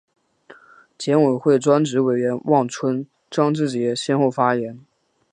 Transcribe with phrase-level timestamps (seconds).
[0.97, 4.83] 检委会专职委员万春、张志杰先后发言